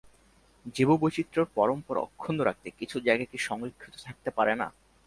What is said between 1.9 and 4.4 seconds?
অক্ষুণ্ন রাখতে কিছু জায়গা কি সংরক্ষিত থাকতে